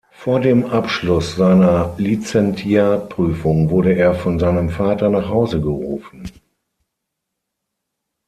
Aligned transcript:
Vor 0.13 0.39
dem 0.39 0.65
Abschluss 0.65 1.35
seiner 1.35 1.93
Lizentiat-Prüfung 1.99 3.69
wurde 3.69 3.93
er 3.93 4.15
von 4.15 4.39
seinem 4.39 4.71
Vater 4.71 5.11
nach 5.11 5.29
Hause 5.29 5.61
gerufen. 5.61 6.23